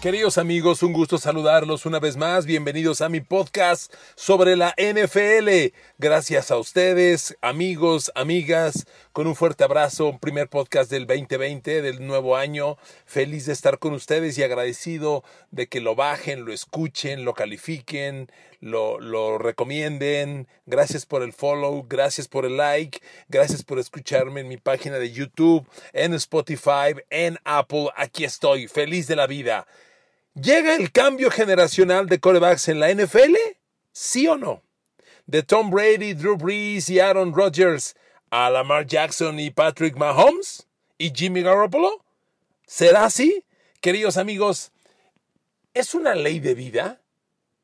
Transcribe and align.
Queridos 0.00 0.38
amigos, 0.38 0.82
un 0.82 0.94
gusto 0.94 1.18
saludarlos 1.18 1.84
una 1.84 1.98
vez 1.98 2.16
más. 2.16 2.46
Bienvenidos 2.46 3.02
a 3.02 3.10
mi 3.10 3.20
podcast 3.20 3.92
sobre 4.14 4.56
la 4.56 4.74
NFL. 4.78 5.76
Gracias 5.98 6.50
a 6.50 6.56
ustedes, 6.56 7.36
amigos, 7.42 8.10
amigas, 8.14 8.86
con 9.12 9.26
un 9.26 9.36
fuerte 9.36 9.62
abrazo. 9.62 10.16
Primer 10.18 10.48
podcast 10.48 10.90
del 10.90 11.06
2020, 11.06 11.82
del 11.82 12.06
nuevo 12.06 12.38
año. 12.38 12.78
Feliz 13.04 13.44
de 13.44 13.52
estar 13.52 13.78
con 13.78 13.92
ustedes 13.92 14.38
y 14.38 14.42
agradecido 14.42 15.22
de 15.50 15.66
que 15.66 15.82
lo 15.82 15.94
bajen, 15.94 16.46
lo 16.46 16.54
escuchen, 16.54 17.26
lo 17.26 17.34
califiquen, 17.34 18.32
lo, 18.60 19.36
recomienden. 19.36 20.48
Gracias 20.64 21.04
por 21.04 21.22
el 21.22 21.34
follow, 21.34 21.84
gracias 21.86 22.26
por 22.26 22.46
el 22.46 22.56
like, 22.56 23.02
gracias 23.28 23.62
por 23.62 23.78
escucharme 23.78 24.40
en 24.40 24.48
mi 24.48 24.56
página 24.56 24.98
de 24.98 25.12
YouTube, 25.12 25.68
en 25.92 26.14
Spotify, 26.14 26.94
en 27.10 27.36
Apple. 27.44 27.90
Aquí 27.96 28.24
estoy, 28.24 28.66
feliz 28.66 29.06
de 29.06 29.16
la 29.16 29.26
vida. 29.26 29.66
¿Llega 30.34 30.76
el 30.76 30.92
cambio 30.92 31.30
generacional 31.30 32.06
de 32.06 32.20
corebacks 32.20 32.68
en 32.68 32.78
la 32.78 32.92
NFL? 32.92 33.34
¿Sí 33.92 34.28
o 34.28 34.36
no? 34.36 34.62
De 35.26 35.42
Tom 35.42 35.70
Brady, 35.70 36.14
Drew 36.14 36.36
Brees 36.36 36.88
y 36.88 37.00
Aaron 37.00 37.34
Rodgers 37.34 37.96
a 38.30 38.48
Lamar 38.48 38.86
Jackson 38.86 39.40
y 39.40 39.50
Patrick 39.50 39.96
Mahomes 39.96 40.66
y 40.98 41.10
Jimmy 41.10 41.42
Garoppolo? 41.42 42.04
¿Será 42.66 43.04
así? 43.04 43.44
Queridos 43.80 44.16
amigos, 44.16 44.70
es 45.74 45.94
una 45.94 46.14
ley 46.14 46.38
de 46.38 46.54
vida 46.54 47.00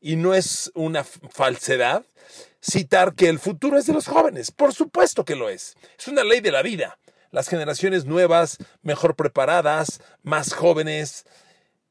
y 0.01 0.17
no 0.17 0.34
es 0.34 0.70
una 0.75 1.05
falsedad 1.05 2.05
citar 2.61 3.14
que 3.14 3.28
el 3.28 3.39
futuro 3.39 3.78
es 3.78 3.86
de 3.86 3.92
los 3.92 4.08
jóvenes. 4.08 4.51
Por 4.51 4.75
supuesto 4.75 5.25
que 5.25 5.36
lo 5.36 5.48
es. 5.48 5.77
Es 5.98 6.08
una 6.08 6.25
ley 6.25 6.41
de 6.41 6.51
la 6.51 6.62
vida. 6.62 6.98
Las 7.30 7.48
generaciones 7.48 8.06
nuevas, 8.06 8.58
mejor 8.83 9.14
preparadas, 9.14 10.01
más 10.23 10.53
jóvenes, 10.53 11.27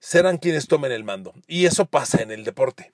serán 0.05 0.37
quienes 0.37 0.67
tomen 0.67 0.91
el 0.91 1.03
mando. 1.03 1.33
Y 1.47 1.65
eso 1.65 1.87
pasa 1.87 2.21
en 2.21 2.29
el 2.29 2.43
deporte. 2.43 2.93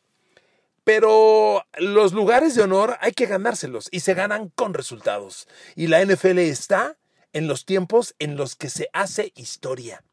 Pero 0.85 1.65
los 1.77 2.13
lugares 2.13 2.55
de 2.55 2.61
honor 2.63 2.97
hay 3.01 3.11
que 3.11 3.25
ganárselos 3.25 3.89
y 3.91 3.99
se 3.99 4.13
ganan 4.13 4.47
con 4.55 4.73
resultados. 4.73 5.49
Y 5.75 5.87
la 5.87 6.03
NFL 6.05 6.39
está 6.39 6.95
en 7.33 7.49
los 7.49 7.65
tiempos 7.65 8.15
en 8.19 8.37
los 8.37 8.55
que 8.55 8.69
se 8.69 8.87
hace 8.93 9.33
historia. 9.35 10.05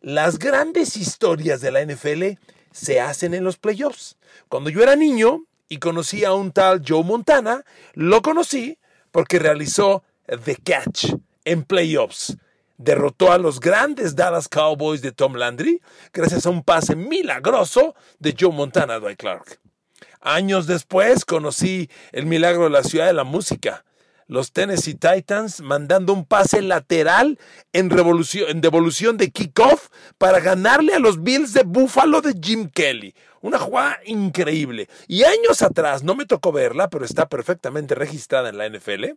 Las 0.00 0.40
grandes 0.40 0.96
historias 0.96 1.60
de 1.60 1.70
la 1.70 1.84
NFL 1.84 2.40
se 2.72 3.00
hacen 3.00 3.32
en 3.32 3.44
los 3.44 3.56
playoffs. 3.56 4.16
Cuando 4.48 4.70
yo 4.70 4.82
era 4.82 4.96
niño 4.96 5.44
y 5.68 5.78
conocí 5.78 6.24
a 6.24 6.32
un 6.32 6.50
tal 6.50 6.82
Joe 6.86 7.04
Montana, 7.04 7.64
lo 7.94 8.22
conocí 8.22 8.76
porque 9.12 9.38
realizó 9.38 10.02
The 10.26 10.56
Catch 10.56 11.14
en 11.44 11.62
playoffs 11.62 12.36
derrotó 12.80 13.30
a 13.30 13.38
los 13.38 13.60
grandes 13.60 14.16
Dallas 14.16 14.48
Cowboys 14.48 15.02
de 15.02 15.12
Tom 15.12 15.34
Landry 15.34 15.82
gracias 16.12 16.46
a 16.46 16.50
un 16.50 16.64
pase 16.64 16.96
milagroso 16.96 17.94
de 18.18 18.34
Joe 18.38 18.52
Montana 18.52 18.94
a 18.94 18.98
Dwight 18.98 19.18
Clark. 19.18 19.60
Años 20.22 20.66
después 20.66 21.24
conocí 21.24 21.90
el 22.12 22.26
milagro 22.26 22.64
de 22.64 22.70
la 22.70 22.82
ciudad 22.82 23.06
de 23.06 23.12
la 23.12 23.24
música, 23.24 23.84
los 24.26 24.52
Tennessee 24.52 24.94
Titans 24.94 25.60
mandando 25.60 26.12
un 26.14 26.24
pase 26.24 26.62
lateral 26.62 27.38
en, 27.72 27.90
en 27.90 28.60
devolución 28.60 29.16
de 29.18 29.30
kickoff 29.30 29.88
para 30.16 30.40
ganarle 30.40 30.94
a 30.94 31.00
los 31.00 31.22
Bills 31.22 31.52
de 31.52 31.64
Buffalo 31.64 32.22
de 32.22 32.34
Jim 32.40 32.70
Kelly. 32.70 33.14
Una 33.42 33.58
jugada 33.58 33.98
increíble. 34.06 34.88
Y 35.08 35.24
años 35.24 35.62
atrás, 35.62 36.02
no 36.02 36.14
me 36.14 36.26
tocó 36.26 36.52
verla, 36.52 36.88
pero 36.88 37.04
está 37.04 37.28
perfectamente 37.28 37.94
registrada 37.94 38.50
en 38.50 38.58
la 38.58 38.68
NFL, 38.68 39.16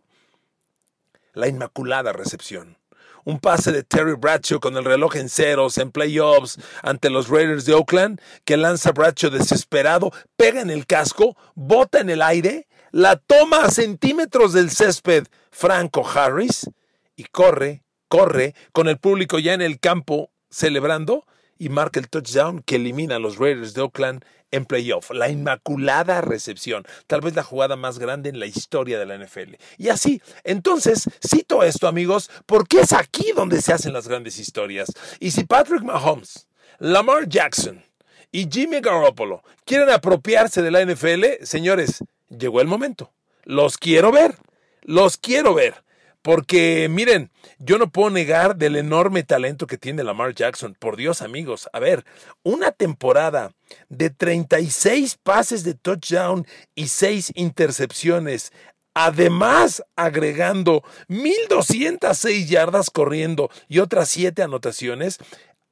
la 1.34 1.48
Inmaculada 1.48 2.12
Recepción 2.12 2.76
un 3.24 3.38
pase 3.38 3.72
de 3.72 3.82
Terry 3.82 4.14
Bradshaw 4.14 4.60
con 4.60 4.76
el 4.76 4.84
reloj 4.84 5.16
en 5.16 5.28
ceros 5.28 5.78
en 5.78 5.90
playoffs 5.90 6.58
ante 6.82 7.10
los 7.10 7.28
Raiders 7.28 7.64
de 7.64 7.74
Oakland, 7.74 8.20
que 8.44 8.56
lanza 8.56 8.92
Bradshaw 8.92 9.30
desesperado, 9.30 10.12
pega 10.36 10.60
en 10.60 10.70
el 10.70 10.86
casco, 10.86 11.36
bota 11.54 12.00
en 12.00 12.10
el 12.10 12.22
aire, 12.22 12.68
la 12.90 13.16
toma 13.16 13.64
a 13.64 13.70
centímetros 13.70 14.52
del 14.52 14.70
césped 14.70 15.26
Franco 15.50 16.06
Harris 16.06 16.70
y 17.16 17.24
corre, 17.24 17.82
corre 18.08 18.54
con 18.72 18.88
el 18.88 18.98
público 18.98 19.38
ya 19.38 19.54
en 19.54 19.62
el 19.62 19.80
campo 19.80 20.30
celebrando 20.50 21.26
y 21.58 21.68
marca 21.68 22.00
el 22.00 22.08
touchdown 22.08 22.62
que 22.62 22.76
elimina 22.76 23.16
a 23.16 23.18
los 23.18 23.38
Raiders 23.38 23.74
de 23.74 23.82
Oakland 23.82 24.24
en 24.50 24.64
playoff. 24.64 25.10
La 25.10 25.28
inmaculada 25.28 26.20
recepción, 26.20 26.84
tal 27.06 27.20
vez 27.20 27.34
la 27.34 27.42
jugada 27.42 27.76
más 27.76 27.98
grande 27.98 28.30
en 28.30 28.38
la 28.38 28.46
historia 28.46 28.98
de 28.98 29.06
la 29.06 29.18
NFL. 29.18 29.54
Y 29.78 29.88
así, 29.88 30.22
entonces, 30.44 31.08
cito 31.26 31.62
esto 31.62 31.88
amigos, 31.88 32.30
porque 32.46 32.80
es 32.80 32.92
aquí 32.92 33.32
donde 33.34 33.60
se 33.60 33.72
hacen 33.72 33.92
las 33.92 34.08
grandes 34.08 34.38
historias. 34.38 34.92
Y 35.20 35.32
si 35.32 35.44
Patrick 35.44 35.82
Mahomes, 35.82 36.46
Lamar 36.78 37.28
Jackson 37.28 37.84
y 38.30 38.48
Jimmy 38.50 38.80
Garoppolo 38.80 39.42
quieren 39.64 39.90
apropiarse 39.90 40.62
de 40.62 40.70
la 40.70 40.84
NFL, 40.84 41.44
señores, 41.44 42.04
llegó 42.28 42.60
el 42.60 42.66
momento. 42.66 43.12
Los 43.44 43.76
quiero 43.76 44.10
ver, 44.10 44.36
los 44.82 45.16
quiero 45.16 45.54
ver. 45.54 45.84
Porque 46.24 46.88
miren, 46.90 47.30
yo 47.58 47.76
no 47.76 47.92
puedo 47.92 48.08
negar 48.08 48.56
del 48.56 48.76
enorme 48.76 49.24
talento 49.24 49.66
que 49.66 49.76
tiene 49.76 50.02
Lamar 50.02 50.34
Jackson. 50.34 50.74
Por 50.74 50.96
Dios, 50.96 51.20
amigos, 51.20 51.68
a 51.74 51.78
ver, 51.80 52.06
una 52.42 52.72
temporada 52.72 53.52
de 53.90 54.08
36 54.08 55.18
pases 55.22 55.64
de 55.64 55.74
touchdown 55.74 56.46
y 56.74 56.88
6 56.88 57.32
intercepciones, 57.34 58.54
además 58.94 59.84
agregando 59.96 60.82
1206 61.08 62.48
yardas 62.48 62.88
corriendo 62.88 63.50
y 63.68 63.80
otras 63.80 64.08
7 64.08 64.42
anotaciones, 64.42 65.18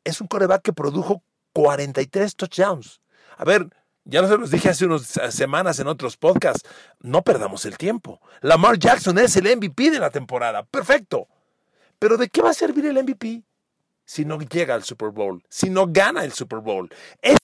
es 0.05 0.21
un 0.21 0.27
coreback 0.27 0.61
que 0.61 0.75
produjo 0.75 1.23
43 1.55 2.37
touchdowns. 2.37 3.01
A 3.39 3.47
ver, 3.47 3.69
ya 4.05 4.23
no 4.23 4.29
se 4.29 4.37
los 4.37 4.51
dije 4.51 4.71
hace 4.71 4.87
unas 4.87 5.07
semanas 5.31 5.79
en 5.79 5.87
otros 5.87 6.17
podcasts. 6.17 6.69
No 7.01 7.23
perdamos 7.23 7.65
el 7.67 7.77
tiempo. 7.77 8.21
Lamar 8.41 8.79
Jackson 8.79 9.19
es 9.19 9.37
el 9.37 9.57
MVP 9.57 9.91
de 9.91 9.99
la 9.99 10.11
temporada. 10.11 10.65
Perfecto. 10.65 11.29
Pero 11.99 12.17
¿de 12.17 12.29
qué 12.29 12.43
va 12.43 12.51
a 12.51 12.55
servir 12.55 12.87
el 12.87 13.03
MVP 13.03 13.43
si 14.05 14.25
no 14.25 14.41
llega 14.41 14.75
al 14.75 14.83
Super 14.83 15.11
Bowl? 15.11 15.43
Si 15.49 15.71
no 15.71 15.87
gana 15.87 16.25
el 16.25 16.33
Super 16.33 16.59
Bowl. 16.59 16.91
Es 17.23 17.39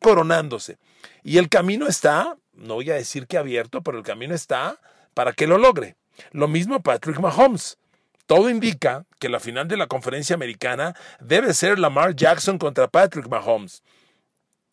coronándose. 0.00 0.78
Y 1.22 1.38
el 1.38 1.48
camino 1.48 1.86
está, 1.86 2.36
no 2.52 2.74
voy 2.74 2.90
a 2.90 2.94
decir 2.94 3.26
que 3.26 3.38
abierto, 3.38 3.82
pero 3.82 3.98
el 3.98 4.04
camino 4.04 4.34
está 4.34 4.78
para 5.14 5.32
que 5.32 5.46
lo 5.46 5.58
logre. 5.58 5.96
Lo 6.30 6.48
mismo 6.48 6.82
Patrick 6.82 7.18
Mahomes. 7.18 7.78
Todo 8.26 8.48
indica 8.48 9.04
que 9.18 9.28
la 9.28 9.40
final 9.40 9.68
de 9.68 9.76
la 9.76 9.88
conferencia 9.88 10.34
americana 10.34 10.94
debe 11.20 11.54
ser 11.54 11.78
Lamar 11.78 12.14
Jackson 12.14 12.58
contra 12.58 12.88
Patrick 12.88 13.28
Mahomes. 13.28 13.82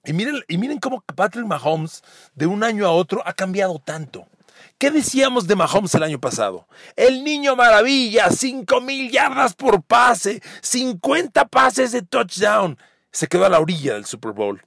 Y 0.09 0.13
miren, 0.13 0.43
y 0.47 0.57
miren 0.57 0.79
cómo 0.79 1.01
Patrick 1.01 1.45
Mahomes 1.45 2.03
de 2.33 2.47
un 2.47 2.63
año 2.63 2.87
a 2.87 2.91
otro 2.91 3.21
ha 3.27 3.33
cambiado 3.33 3.77
tanto. 3.77 4.27
¿Qué 4.79 4.89
decíamos 4.89 5.45
de 5.45 5.55
Mahomes 5.55 5.93
el 5.93 6.01
año 6.01 6.19
pasado? 6.19 6.67
El 6.95 7.23
niño 7.23 7.55
maravilla, 7.55 8.31
5 8.31 8.81
mil 8.81 9.11
yardas 9.11 9.53
por 9.53 9.83
pase, 9.83 10.41
50 10.63 11.47
pases 11.49 11.91
de 11.91 12.01
touchdown. 12.01 12.75
Se 13.11 13.27
quedó 13.27 13.45
a 13.45 13.49
la 13.49 13.59
orilla 13.59 13.93
del 13.93 14.05
Super 14.05 14.31
Bowl. 14.31 14.65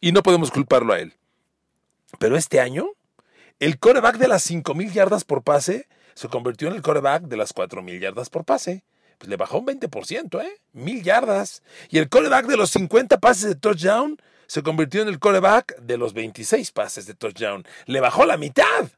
Y 0.00 0.10
no 0.10 0.24
podemos 0.24 0.50
culparlo 0.50 0.92
a 0.92 0.98
él. 0.98 1.14
Pero 2.18 2.36
este 2.36 2.58
año, 2.58 2.88
el 3.60 3.78
coreback 3.78 4.18
de 4.18 4.26
las 4.26 4.42
5 4.42 4.74
mil 4.74 4.92
yardas 4.92 5.22
por 5.22 5.44
pase 5.44 5.86
se 6.14 6.26
convirtió 6.26 6.66
en 6.66 6.74
el 6.74 6.82
coreback 6.82 7.28
de 7.28 7.36
las 7.36 7.52
4 7.52 7.80
mil 7.80 8.00
yardas 8.00 8.28
por 8.28 8.44
pase. 8.44 8.82
Pues 9.18 9.28
le 9.30 9.36
bajó 9.36 9.58
un 9.58 9.66
20%, 9.66 10.42
¿eh? 10.42 10.60
Mil 10.72 11.04
yardas. 11.04 11.62
Y 11.90 11.98
el 11.98 12.08
coreback 12.08 12.46
de 12.46 12.56
los 12.56 12.70
50 12.70 13.20
pases 13.20 13.44
de 13.44 13.54
touchdown 13.54 14.20
se 14.50 14.64
convirtió 14.64 15.00
en 15.00 15.06
el 15.06 15.20
coreback 15.20 15.76
de 15.76 15.96
los 15.96 16.12
26 16.12 16.72
pases 16.72 17.06
de 17.06 17.14
touchdown. 17.14 17.64
Le 17.86 18.00
bajó 18.00 18.26
la 18.26 18.36
mitad. 18.36 18.90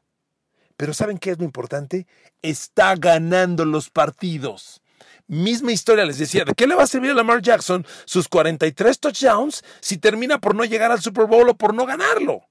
Pero 0.77 0.95
¿saben 0.95 1.19
qué 1.19 1.29
es 1.29 1.37
lo 1.37 1.45
importante? 1.45 2.07
Está 2.41 2.95
ganando 2.95 3.63
los 3.63 3.91
partidos. 3.91 4.81
Misma 5.27 5.71
historia 5.71 6.05
les 6.05 6.17
decía, 6.17 6.43
¿de 6.43 6.55
qué 6.55 6.65
le 6.65 6.73
va 6.73 6.81
a 6.81 6.87
servir 6.87 7.11
a 7.11 7.13
Lamar 7.13 7.43
Jackson 7.43 7.85
sus 8.05 8.27
43 8.29 8.99
touchdowns 8.99 9.63
si 9.79 9.99
termina 9.99 10.41
por 10.41 10.55
no 10.55 10.65
llegar 10.65 10.91
al 10.91 11.03
Super 11.03 11.27
Bowl 11.27 11.47
o 11.47 11.55
por 11.55 11.75
no 11.75 11.85
ganarlo? 11.85 12.41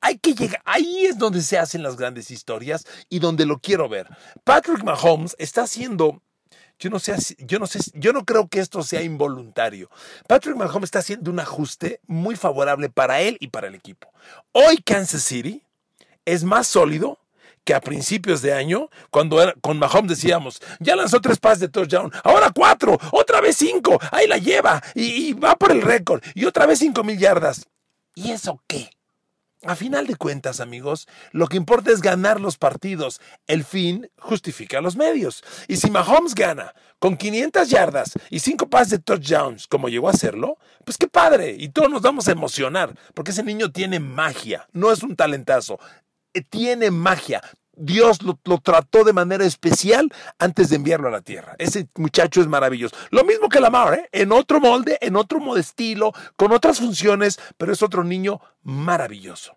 Hay 0.00 0.16
que 0.16 0.32
llegar, 0.32 0.62
ahí 0.64 1.04
es 1.04 1.18
donde 1.18 1.42
se 1.42 1.58
hacen 1.58 1.82
las 1.82 1.98
grandes 1.98 2.30
historias 2.30 2.86
y 3.10 3.18
donde 3.18 3.44
lo 3.44 3.58
quiero 3.58 3.90
ver. 3.90 4.08
Patrick 4.44 4.82
Mahomes 4.84 5.36
está 5.38 5.64
haciendo 5.64 6.22
yo 6.78 6.90
no 6.90 6.98
sé, 6.98 7.16
yo 7.38 7.58
no 7.58 7.66
sé, 7.66 7.80
yo 7.94 8.12
no 8.12 8.24
creo 8.24 8.48
que 8.48 8.60
esto 8.60 8.82
sea 8.82 9.02
involuntario. 9.02 9.90
Patrick 10.26 10.56
Mahomes 10.56 10.84
está 10.88 11.00
haciendo 11.00 11.30
un 11.30 11.40
ajuste 11.40 12.00
muy 12.06 12.36
favorable 12.36 12.88
para 12.88 13.20
él 13.20 13.36
y 13.40 13.48
para 13.48 13.68
el 13.68 13.74
equipo. 13.74 14.12
Hoy 14.52 14.78
Kansas 14.78 15.22
City 15.22 15.62
es 16.24 16.44
más 16.44 16.66
sólido 16.66 17.18
que 17.64 17.74
a 17.74 17.80
principios 17.80 18.40
de 18.40 18.54
año, 18.54 18.88
cuando 19.10 19.38
con 19.60 19.78
Mahomes 19.78 20.08
decíamos, 20.08 20.60
ya 20.80 20.96
lanzó 20.96 21.20
tres 21.20 21.38
pases 21.38 21.60
de 21.60 21.68
touchdown, 21.68 22.10
ahora 22.24 22.50
cuatro, 22.54 22.98
otra 23.12 23.42
vez 23.42 23.56
cinco, 23.56 23.98
ahí 24.10 24.26
la 24.26 24.38
lleva 24.38 24.82
y, 24.94 25.28
y 25.28 25.32
va 25.34 25.54
por 25.56 25.72
el 25.72 25.82
récord, 25.82 26.22
y 26.34 26.46
otra 26.46 26.64
vez 26.64 26.78
cinco 26.78 27.04
mil 27.04 27.18
yardas. 27.18 27.66
¿Y 28.14 28.30
eso 28.30 28.62
qué? 28.66 28.88
A 29.64 29.74
final 29.74 30.06
de 30.06 30.14
cuentas, 30.14 30.60
amigos, 30.60 31.08
lo 31.32 31.48
que 31.48 31.56
importa 31.56 31.90
es 31.90 32.00
ganar 32.00 32.40
los 32.40 32.56
partidos. 32.56 33.20
El 33.48 33.64
fin 33.64 34.08
justifica 34.16 34.80
los 34.80 34.94
medios. 34.94 35.42
Y 35.66 35.78
si 35.78 35.90
Mahomes 35.90 36.36
gana 36.36 36.74
con 37.00 37.16
500 37.16 37.68
yardas 37.68 38.12
y 38.30 38.38
5 38.38 38.70
pases 38.70 38.90
de 38.90 38.98
touchdowns, 39.00 39.66
como 39.66 39.88
llegó 39.88 40.06
a 40.06 40.12
hacerlo, 40.12 40.58
pues 40.84 40.96
qué 40.96 41.08
padre. 41.08 41.56
Y 41.58 41.70
todos 41.70 41.90
nos 41.90 42.02
vamos 42.02 42.28
a 42.28 42.32
emocionar, 42.32 42.94
porque 43.14 43.32
ese 43.32 43.42
niño 43.42 43.72
tiene 43.72 43.98
magia, 43.98 44.68
no 44.72 44.92
es 44.92 45.02
un 45.02 45.16
talentazo, 45.16 45.80
eh, 46.34 46.42
tiene 46.42 46.92
magia. 46.92 47.42
Dios 47.78 48.18
lo, 48.22 48.36
trató 48.58 49.04
de 49.04 49.12
manera 49.12 49.44
especial 49.44 50.12
antes 50.38 50.68
de 50.68 50.76
enviarlo 50.76 51.08
a 51.08 51.12
la 51.12 51.20
tierra. 51.20 51.54
Ese 51.58 51.88
muchacho 51.94 52.40
es 52.40 52.46
maravilloso. 52.46 52.96
Lo 53.10 53.24
mismo 53.24 53.48
que 53.48 53.60
Lamar, 53.60 53.94
¿eh? 53.94 54.08
en 54.12 54.32
otro 54.32 54.60
molde, 54.60 54.98
en 55.00 55.16
otro 55.16 55.56
estilo, 55.56 56.12
con 56.36 56.52
otras 56.52 56.78
funciones, 56.78 57.38
pero 57.56 57.72
es 57.72 57.82
otro 57.82 58.04
niño 58.04 58.40
maravilloso. 58.62 59.56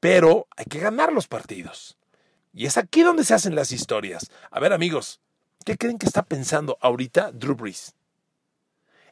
Pero 0.00 0.48
hay 0.56 0.64
que 0.64 0.80
ganar 0.80 1.12
los 1.12 1.28
partidos. 1.28 1.96
Y 2.52 2.66
es 2.66 2.76
aquí 2.76 3.02
donde 3.02 3.24
se 3.24 3.34
hacen 3.34 3.54
las 3.54 3.72
historias. 3.72 4.30
A 4.50 4.60
ver, 4.60 4.72
amigos, 4.72 5.20
¿qué 5.64 5.76
creen 5.76 5.98
que 5.98 6.06
está 6.06 6.22
pensando 6.22 6.76
ahorita 6.80 7.30
Drew 7.32 7.54
Brees? 7.54 7.94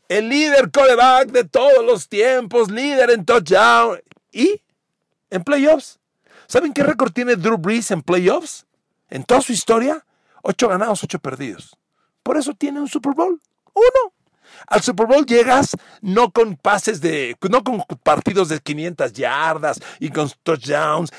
El 0.09 0.29
líder 0.29 0.73
coreback 0.73 1.29
de 1.29 1.45
todos 1.45 1.85
los 1.85 2.09
tiempos, 2.09 2.71
líder 2.71 3.11
en 3.11 3.25
touchdown 3.25 4.01
y 4.33 4.61
en 5.31 5.45
playoffs. 5.45 6.00
¿Saben 6.51 6.73
qué 6.73 6.83
récord 6.83 7.13
tiene 7.13 7.37
Drew 7.37 7.57
Brees 7.57 7.93
en 7.93 8.03
playoffs? 8.03 8.67
En 9.09 9.23
toda 9.23 9.41
su 9.41 9.53
historia, 9.53 10.05
ocho 10.43 10.67
ganados, 10.67 11.05
ocho 11.05 11.21
perdidos. 11.21 11.77
Por 12.25 12.37
eso 12.37 12.55
tiene 12.55 12.81
un 12.81 12.89
Super 12.89 13.15
Bowl. 13.15 13.41
Uno. 13.73 14.13
Al 14.67 14.83
Super 14.83 15.07
Bowl 15.07 15.25
llegas 15.25 15.77
no 16.01 16.33
con 16.33 16.57
pases 16.57 17.01
de, 17.01 17.37
no 17.49 17.63
con 17.63 17.85
partidos 18.03 18.49
de 18.49 18.59
500 18.59 19.13
yardas 19.13 19.81
y 20.01 20.11
con 20.11 20.29
touchdowns. 20.43 21.13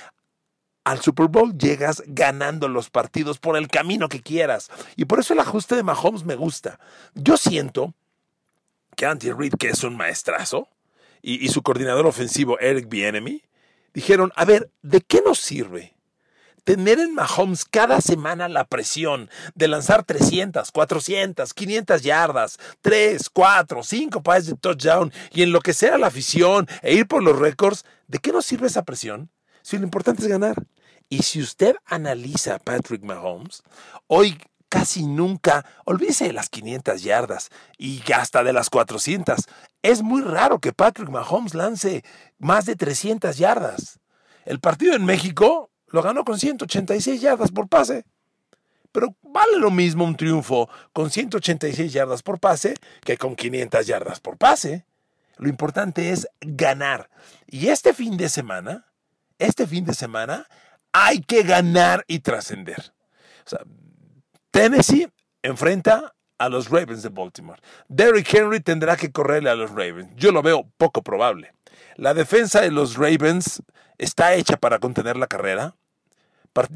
Al 0.83 0.99
Super 0.99 1.27
Bowl 1.27 1.57
llegas 1.57 2.03
ganando 2.07 2.67
los 2.67 2.89
partidos 2.89 3.39
por 3.39 3.55
el 3.55 3.69
camino 3.69 4.09
que 4.09 4.19
quieras. 4.19 4.69
Y 4.97 5.05
por 5.05 5.21
eso 5.21 5.31
el 5.31 5.39
ajuste 5.39 5.77
de 5.77 5.83
Mahomes 5.83 6.25
me 6.25 6.35
gusta. 6.35 6.77
Yo 7.13 7.37
siento 7.37 7.93
que 8.97 9.05
Andy 9.05 9.31
Reid, 9.31 9.53
que 9.53 9.69
es 9.69 9.81
un 9.85 9.95
maestrazo, 9.95 10.67
y, 11.21 11.45
y 11.45 11.47
su 11.47 11.61
coordinador 11.61 12.05
ofensivo, 12.05 12.59
Eric 12.59 12.89
Bienemy, 12.89 13.41
dijeron, 13.93 14.31
a 14.35 14.45
ver, 14.45 14.71
¿de 14.81 15.01
qué 15.01 15.21
nos 15.25 15.39
sirve? 15.39 15.95
Tener 16.63 16.99
en 16.99 17.15
Mahomes 17.15 17.65
cada 17.65 18.01
semana 18.01 18.47
la 18.47 18.65
presión 18.65 19.29
de 19.55 19.67
lanzar 19.67 20.03
300, 20.03 20.71
400, 20.71 21.53
500 21.53 22.01
yardas, 22.03 22.59
3, 22.81 23.29
4, 23.29 23.83
5 23.83 24.23
pases 24.23 24.47
de 24.47 24.55
touchdown 24.55 25.11
y 25.31 25.41
en 25.41 25.51
lo 25.51 25.61
que 25.61 25.73
sea 25.73 25.97
la 25.97 26.07
afición 26.07 26.67
e 26.83 26.93
ir 26.93 27.07
por 27.07 27.23
los 27.23 27.39
récords, 27.39 27.83
¿de 28.07 28.19
qué 28.19 28.31
nos 28.31 28.45
sirve 28.45 28.67
esa 28.67 28.83
presión? 28.83 29.31
Si 29.63 29.77
lo 29.77 29.83
importante 29.83 30.21
es 30.21 30.27
ganar. 30.27 30.55
Y 31.09 31.23
si 31.23 31.41
usted 31.41 31.75
analiza 31.85 32.55
a 32.55 32.59
Patrick 32.59 33.03
Mahomes, 33.03 33.63
hoy 34.07 34.37
casi 34.71 35.05
nunca, 35.05 35.65
olvídese 35.83 36.27
de 36.27 36.33
las 36.33 36.47
500 36.47 37.03
yardas 37.03 37.49
y 37.77 38.01
hasta 38.13 38.41
de 38.41 38.53
las 38.53 38.69
400. 38.69 39.45
Es 39.81 40.01
muy 40.01 40.21
raro 40.21 40.59
que 40.59 40.71
Patrick 40.71 41.09
Mahomes 41.09 41.53
lance 41.55 42.05
más 42.39 42.65
de 42.65 42.77
300 42.77 43.37
yardas. 43.37 43.99
El 44.45 44.61
partido 44.61 44.95
en 44.95 45.03
México 45.03 45.71
lo 45.87 46.01
ganó 46.01 46.23
con 46.23 46.39
186 46.39 47.19
yardas 47.19 47.51
por 47.51 47.67
pase. 47.67 48.05
Pero 48.93 49.13
vale 49.21 49.57
lo 49.59 49.71
mismo 49.71 50.05
un 50.05 50.15
triunfo 50.15 50.69
con 50.93 51.11
186 51.11 51.91
yardas 51.91 52.23
por 52.23 52.39
pase 52.39 52.75
que 53.01 53.17
con 53.17 53.35
500 53.35 53.85
yardas 53.85 54.21
por 54.21 54.37
pase. 54.37 54.85
Lo 55.35 55.49
importante 55.49 56.11
es 56.11 56.29
ganar. 56.39 57.09
Y 57.45 57.67
este 57.67 57.93
fin 57.93 58.15
de 58.15 58.29
semana, 58.29 58.85
este 59.37 59.67
fin 59.67 59.83
de 59.83 59.93
semana, 59.93 60.47
hay 60.93 61.19
que 61.21 61.43
ganar 61.43 62.05
y 62.07 62.19
trascender. 62.19 62.93
O 63.45 63.49
sea, 63.49 63.59
Tennessee 64.51 65.09
enfrenta 65.43 66.13
a 66.37 66.49
los 66.49 66.69
Ravens 66.69 67.03
de 67.03 67.09
Baltimore. 67.09 67.61
Derrick 67.87 68.33
Henry 68.33 68.59
tendrá 68.59 68.97
que 68.97 69.11
correrle 69.11 69.49
a 69.49 69.55
los 69.55 69.69
Ravens. 69.71 70.09
Yo 70.15 70.31
lo 70.31 70.41
veo 70.41 70.67
poco 70.77 71.01
probable. 71.01 71.53
La 71.95 72.13
defensa 72.13 72.61
de 72.61 72.71
los 72.71 72.95
Ravens 72.95 73.63
está 73.97 74.33
hecha 74.33 74.57
para 74.57 74.79
contener 74.79 75.15
la 75.17 75.27
carrera. 75.27 75.75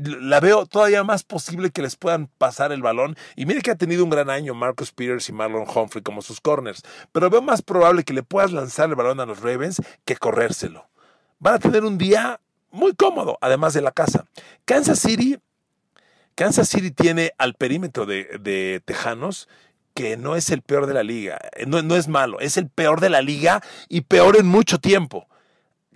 La 0.03 0.39
veo 0.39 0.65
todavía 0.67 1.03
más 1.03 1.23
posible 1.23 1.71
que 1.71 1.81
les 1.81 1.97
puedan 1.97 2.27
pasar 2.37 2.71
el 2.71 2.81
balón. 2.81 3.17
Y 3.35 3.45
mire 3.45 3.61
que 3.61 3.71
ha 3.71 3.75
tenido 3.75 4.03
un 4.03 4.09
gran 4.09 4.29
año 4.29 4.53
Marcus 4.53 4.93
Peters 4.93 5.27
y 5.27 5.33
Marlon 5.33 5.67
Humphrey 5.67 6.01
como 6.01 6.21
sus 6.21 6.39
corners. 6.39 6.81
Pero 7.11 7.29
veo 7.29 7.41
más 7.41 7.61
probable 7.61 8.03
que 8.03 8.13
le 8.13 8.23
puedas 8.23 8.53
lanzar 8.53 8.87
el 8.87 8.95
balón 8.95 9.19
a 9.19 9.25
los 9.25 9.41
Ravens 9.41 9.81
que 10.05 10.15
corrérselo. 10.15 10.87
Van 11.39 11.55
a 11.55 11.59
tener 11.59 11.83
un 11.83 11.97
día 11.97 12.39
muy 12.71 12.93
cómodo, 12.93 13.37
además 13.41 13.73
de 13.73 13.81
la 13.81 13.91
casa. 13.91 14.25
Kansas 14.65 14.99
City 14.99 15.37
Kansas 16.35 16.67
City 16.67 16.91
tiene 16.91 17.33
al 17.37 17.53
perímetro 17.55 18.05
de, 18.05 18.81
Tejanos 18.85 19.47
que 19.93 20.17
no 20.17 20.35
es 20.35 20.49
el 20.49 20.61
peor 20.61 20.87
de 20.87 20.93
la 20.93 21.03
liga, 21.03 21.39
no, 21.65 21.95
es 21.95 22.09
malo, 22.09 22.41
es 22.41 22.57
el 22.57 22.67
peor 22.67 22.99
de 22.99 23.09
la 23.09 23.21
liga 23.21 23.63
y 23.87 24.01
peor 24.01 24.35
en 24.35 24.45
mucho 24.45 24.77
tiempo. 24.77 25.25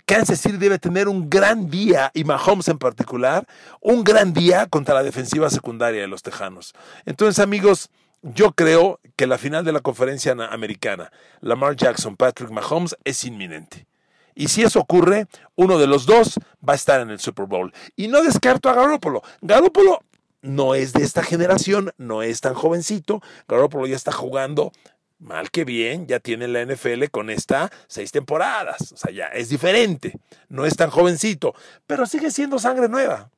Kansas 0.06 0.40
City 0.40 0.56
debe 0.56 0.78
tener 0.78 1.06
un 1.06 1.28
gran 1.28 1.68
día, 1.68 2.10
y 2.14 2.24
Mahomes 2.24 2.68
en 2.68 2.78
particular, 2.78 3.46
un 3.80 4.02
gran 4.02 4.32
día 4.32 4.66
contra 4.66 4.94
la 4.94 5.02
defensiva 5.02 5.50
secundaria 5.50 6.00
de 6.00 6.08
los 6.08 6.22
Tejanos. 6.22 6.74
Entonces, 7.04 7.38
amigos, 7.38 7.90
yo 8.22 8.52
creo 8.52 9.00
que 9.16 9.26
la 9.26 9.36
final 9.36 9.66
de 9.66 9.72
la 9.72 9.80
conferencia 9.80 10.32
americana, 10.32 11.12
Lamar 11.42 11.76
Jackson, 11.76 12.16
Patrick 12.16 12.50
Mahomes, 12.50 12.96
es 13.04 13.24
inminente. 13.24 13.86
Y 14.34 14.48
si 14.48 14.62
eso 14.62 14.80
ocurre, 14.80 15.26
uno 15.56 15.78
de 15.78 15.86
los 15.86 16.06
dos 16.06 16.40
va 16.66 16.72
a 16.72 16.76
estar 16.76 17.02
en 17.02 17.10
el 17.10 17.20
Super 17.20 17.44
Bowl. 17.44 17.72
Y 17.96 18.08
no 18.08 18.22
descarto 18.22 18.70
a 18.70 18.74
Garoppolo. 18.74 19.22
Garoppolo 19.42 20.02
no 20.42 20.74
es 20.74 20.92
de 20.92 21.02
esta 21.02 21.22
generación, 21.22 21.92
no 21.98 22.22
es 22.22 22.40
tan 22.40 22.54
jovencito. 22.54 23.22
Garoppolo 23.48 23.86
ya 23.86 23.96
está 23.96 24.12
jugando 24.12 24.72
mal 25.18 25.50
que 25.50 25.64
bien, 25.64 26.06
ya 26.06 26.18
tiene 26.18 26.48
la 26.48 26.64
NFL 26.64 27.04
con 27.10 27.30
esta 27.30 27.70
seis 27.86 28.10
temporadas. 28.10 28.92
O 28.92 28.96
sea, 28.96 29.12
ya 29.12 29.26
es 29.26 29.48
diferente. 29.48 30.18
No 30.48 30.66
es 30.66 30.76
tan 30.76 30.90
jovencito, 30.90 31.54
pero 31.86 32.06
sigue 32.06 32.30
siendo 32.30 32.58
sangre 32.58 32.88
nueva. 32.88 33.30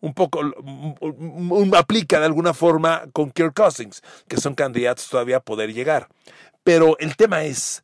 Un 0.00 0.12
poco 0.12 0.40
aplica 1.76 2.20
de 2.20 2.26
alguna 2.26 2.52
forma 2.52 3.04
con 3.12 3.30
Kirk 3.30 3.54
Cousins, 3.54 4.02
que 4.28 4.36
son 4.36 4.54
candidatos 4.54 5.08
todavía 5.08 5.38
a 5.38 5.40
poder 5.40 5.72
llegar. 5.72 6.08
Pero 6.62 6.98
el 6.98 7.16
tema 7.16 7.44
es, 7.44 7.82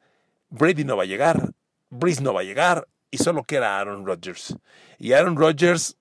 Brady 0.50 0.85
no 0.85 0.97
va 0.97 1.05
a 1.05 1.07
llegar, 1.07 1.52
Breeze 1.88 2.23
no 2.23 2.35
va 2.35 2.41
a 2.41 2.45
llegar, 2.45 2.87
y 3.11 3.19
solo 3.19 3.45
queda 3.45 3.79
Aaron 3.79 4.07
Rodgers. 4.07 4.57
Y 4.99 5.12
Aaron 5.12 5.37
Rodgers 5.37 5.97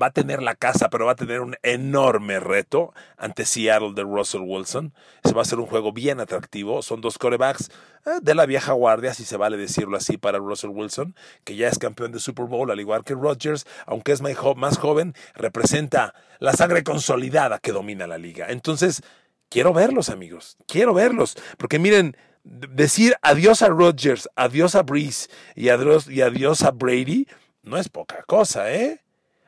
va 0.00 0.06
a 0.06 0.10
tener 0.10 0.42
la 0.42 0.54
casa, 0.54 0.88
pero 0.90 1.06
va 1.06 1.12
a 1.12 1.16
tener 1.16 1.40
un 1.40 1.56
enorme 1.62 2.40
reto 2.40 2.92
ante 3.16 3.44
Seattle 3.44 3.92
de 3.94 4.02
Russell 4.02 4.42
Wilson. 4.42 4.92
Se 5.24 5.32
va 5.32 5.42
a 5.42 5.44
ser 5.44 5.58
un 5.58 5.66
juego 5.66 5.92
bien 5.92 6.20
atractivo. 6.20 6.82
Son 6.82 7.00
dos 7.00 7.18
corebacks 7.18 7.70
eh, 8.06 8.18
de 8.22 8.34
la 8.34 8.46
vieja 8.46 8.72
guardia, 8.72 9.14
si 9.14 9.24
se 9.24 9.36
vale 9.36 9.56
decirlo 9.56 9.96
así, 9.96 10.16
para 10.16 10.38
Russell 10.38 10.70
Wilson, 10.70 11.14
que 11.44 11.56
ya 11.56 11.68
es 11.68 11.78
campeón 11.78 12.12
de 12.12 12.20
Super 12.20 12.46
Bowl, 12.46 12.70
al 12.70 12.80
igual 12.80 13.04
que 13.04 13.14
Rodgers, 13.14 13.66
aunque 13.86 14.12
es 14.12 14.20
más 14.20 14.78
joven, 14.78 15.14
representa 15.34 16.14
la 16.38 16.52
sangre 16.52 16.82
consolidada 16.82 17.58
que 17.58 17.72
domina 17.72 18.06
la 18.06 18.18
liga. 18.18 18.46
Entonces, 18.48 19.02
quiero 19.48 19.72
verlos, 19.72 20.10
amigos. 20.10 20.56
Quiero 20.66 20.94
verlos. 20.94 21.36
Porque 21.56 21.78
miren, 21.78 22.16
decir 22.44 23.14
adiós 23.22 23.62
a 23.62 23.68
Rodgers, 23.68 24.28
adiós 24.36 24.74
a 24.74 24.82
Breeze 24.82 25.28
y 25.54 25.70
adiós, 25.70 26.08
y 26.08 26.20
adiós 26.20 26.62
a 26.62 26.70
Brady 26.70 27.26
no 27.62 27.78
es 27.78 27.88
poca 27.88 28.22
cosa, 28.26 28.72
¿eh? 28.72 29.03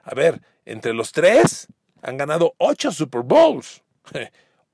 A 0.07 0.15
ver, 0.15 0.41
entre 0.65 0.95
los 0.95 1.11
tres 1.11 1.67
han 2.01 2.17
ganado 2.17 2.55
ocho 2.59 2.93
Super 2.93 3.23
Bowls. 3.23 3.83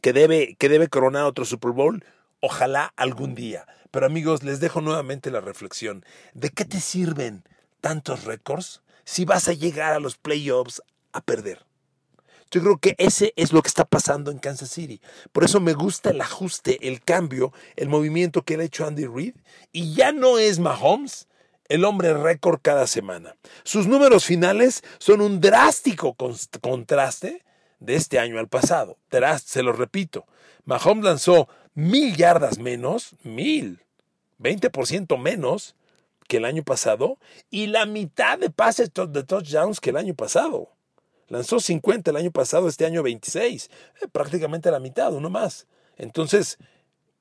que 0.00 0.12
debe, 0.12 0.56
que 0.58 0.68
debe 0.68 0.88
coronar 0.88 1.24
otro 1.24 1.44
Super 1.44 1.72
Bowl, 1.72 2.04
ojalá 2.40 2.92
algún 2.96 3.34
día. 3.34 3.66
Pero 3.90 4.06
amigos, 4.06 4.42
les 4.42 4.60
dejo 4.60 4.80
nuevamente 4.80 5.30
la 5.30 5.40
reflexión. 5.40 6.04
¿De 6.32 6.50
qué 6.50 6.64
te 6.64 6.80
sirven 6.80 7.44
tantos 7.82 8.24
récords 8.24 8.82
si 9.04 9.26
vas 9.26 9.48
a 9.48 9.52
llegar 9.52 9.92
a 9.92 10.00
los 10.00 10.16
playoffs 10.16 10.80
a 11.12 11.20
perder. 11.20 11.66
Yo 12.50 12.60
creo 12.60 12.78
que 12.78 12.94
ese 12.98 13.32
es 13.36 13.52
lo 13.52 13.62
que 13.62 13.68
está 13.68 13.84
pasando 13.84 14.30
en 14.30 14.38
Kansas 14.38 14.70
City. 14.70 15.00
Por 15.32 15.44
eso 15.44 15.58
me 15.58 15.72
gusta 15.72 16.10
el 16.10 16.20
ajuste, 16.20 16.86
el 16.86 17.02
cambio, 17.02 17.52
el 17.76 17.88
movimiento 17.88 18.42
que 18.42 18.54
ha 18.54 18.62
hecho 18.62 18.86
Andy 18.86 19.06
Reid. 19.06 19.34
Y 19.72 19.94
ya 19.94 20.12
no 20.12 20.38
es 20.38 20.58
Mahomes 20.58 21.28
el 21.72 21.86
hombre 21.86 22.12
récord 22.12 22.60
cada 22.60 22.86
semana. 22.86 23.34
Sus 23.64 23.86
números 23.86 24.26
finales 24.26 24.84
son 24.98 25.22
un 25.22 25.40
drástico 25.40 26.14
contraste 26.60 27.42
de 27.80 27.94
este 27.94 28.18
año 28.18 28.38
al 28.38 28.46
pasado. 28.46 28.98
Se 29.42 29.62
lo 29.62 29.72
repito. 29.72 30.26
Mahomes 30.66 31.02
lanzó 31.02 31.48
mil 31.72 32.14
yardas 32.14 32.58
menos, 32.58 33.16
mil, 33.22 33.80
20% 34.38 35.18
menos 35.18 35.74
que 36.28 36.36
el 36.36 36.44
año 36.44 36.62
pasado 36.62 37.16
y 37.48 37.68
la 37.68 37.86
mitad 37.86 38.38
de 38.38 38.50
pases 38.50 38.90
de 38.92 39.22
touchdowns 39.24 39.80
que 39.80 39.90
el 39.90 39.96
año 39.96 40.14
pasado. 40.14 40.68
Lanzó 41.28 41.58
50 41.58 42.10
el 42.10 42.18
año 42.18 42.32
pasado, 42.32 42.68
este 42.68 42.84
año 42.84 43.02
26, 43.02 43.70
eh, 44.02 44.08
prácticamente 44.12 44.70
la 44.70 44.78
mitad, 44.78 45.14
uno 45.14 45.30
más. 45.30 45.66
Entonces, 45.96 46.58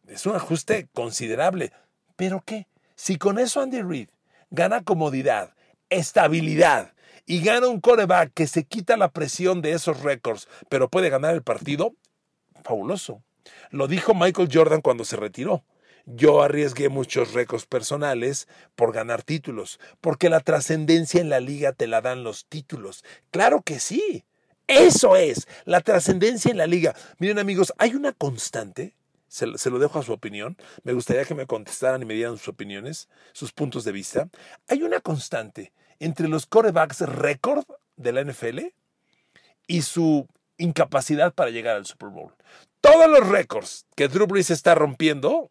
es 0.10 0.26
un 0.26 0.36
ajuste 0.36 0.90
considerable. 0.94 1.72
¿Pero 2.18 2.44
qué? 2.46 2.68
Si 2.96 3.16
con 3.16 3.40
eso 3.40 3.62
Andy 3.62 3.82
Reid 3.82 4.10
gana 4.52 4.84
comodidad, 4.84 5.56
estabilidad 5.90 6.94
y 7.26 7.42
gana 7.42 7.68
un 7.68 7.80
coreback 7.82 8.34
que 8.34 8.48
se 8.48 8.66
quita 8.66 8.98
la 8.98 9.12
presión 9.12 9.62
de 9.62 9.72
esos 9.72 10.02
récords, 10.02 10.48
pero 10.70 10.90
puede 10.90 11.10
ganar 11.10 11.34
el 11.34 11.42
partido, 11.42 11.96
fabuloso. 12.64 13.24
Lo 13.72 13.88
dijo 13.88 14.14
Michael 14.14 14.50
Jordan 14.52 14.82
cuando 14.82 15.06
se 15.06 15.16
retiró. 15.16 15.64
Yo 16.06 16.42
arriesgué 16.42 16.90
muchos 16.90 17.34
récords 17.34 17.66
personales 17.66 18.48
por 18.76 18.92
ganar 18.92 19.24
títulos, 19.24 19.80
porque 20.02 20.30
la 20.30 20.40
trascendencia 20.40 21.22
en 21.22 21.30
la 21.30 21.40
liga 21.40 21.74
te 21.74 21.88
la 21.88 22.02
dan 22.02 22.24
los 22.24 22.46
títulos. 22.48 23.04
Claro 23.30 23.62
que 23.62 23.80
sí. 23.80 24.26
Eso 24.68 25.16
es, 25.16 25.48
la 25.66 25.82
trascendencia 25.82 26.50
en 26.50 26.58
la 26.58 26.68
liga. 26.68 26.96
Miren 27.20 27.40
amigos, 27.40 27.74
hay 27.78 27.94
una 27.94 28.14
constante, 28.14 28.96
se, 29.32 29.70
lo 29.70 29.80
dejo 29.80 29.98
a 29.98 30.04
su 30.04 30.12
opinión, 30.12 30.58
me 30.84 30.92
gustaría 30.92 31.24
que 31.24 31.36
me 31.36 31.48
contestaran 31.48 32.02
y 32.02 32.06
me 32.06 32.16
dieran 32.16 32.38
sus 32.38 32.50
opiniones, 32.50 33.08
sus 33.32 33.54
puntos 33.54 33.86
de 33.86 33.94
vista. 33.94 34.30
Hay 34.68 34.84
una 34.84 35.00
constante 35.00 35.72
entre 36.00 36.28
los 36.28 36.46
corebacks 36.46 37.00
récord 37.00 37.64
de 37.96 38.12
la 38.12 38.26
NFL 38.26 38.60
y 39.68 39.84
su 39.84 40.28
incapacidad 40.58 41.34
para 41.34 41.50
llegar 41.50 41.78
al 41.78 41.86
Super 41.86 42.10
Bowl. 42.10 42.34
Todos 42.82 43.10
los 43.10 43.26
récords 43.30 43.86
que 43.96 44.10
Drew 44.10 44.28
Brees 44.28 44.50
está 44.50 44.76
rompiendo 44.76 45.50